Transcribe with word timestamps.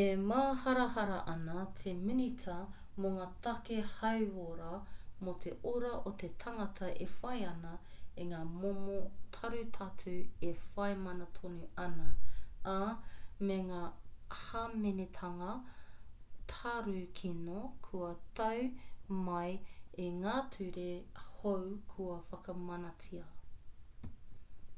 e 0.00 0.02
māharahara 0.28 1.16
ana 1.30 1.62
te 1.80 1.90
minita 2.04 2.52
mō 3.04 3.08
ngā 3.16 3.24
take 3.46 3.74
hauora 3.96 4.68
mō 5.26 5.34
te 5.44 5.52
ora 5.72 5.90
o 6.10 6.12
te 6.22 6.30
tangata 6.44 6.88
e 7.06 7.08
whai 7.16 7.42
ana 7.48 7.72
i 8.24 8.26
ngā 8.30 8.38
momo 8.52 8.94
tarutatu 9.38 10.14
e 10.52 10.54
whai 10.78 10.88
mana 11.02 11.26
tonu 11.40 11.68
ana 11.88 12.08
ā 12.76 12.78
me 13.50 13.60
ngā 13.72 13.82
hāmenetanga 14.46 15.52
tarukino 16.56 17.60
kua 17.90 18.10
tau 18.42 19.20
mai 19.28 19.54
i 20.08 20.10
ngā 20.24 20.38
ture 20.56 20.90
hou 21.30 21.62
kua 21.96 22.18
whakamanatia 22.34 23.24